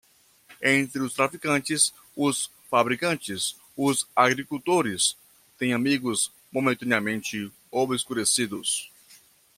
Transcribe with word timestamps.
Entre 0.63 0.99
os 0.99 1.13
traficantes, 1.13 1.93
os 2.15 2.49
fabricantes, 2.71 3.55
os 3.77 4.07
agricultores, 4.15 5.15
têm 5.59 5.73
amigos 5.73 6.31
momentaneamente 6.51 7.51
obscurecidos. 7.69 8.89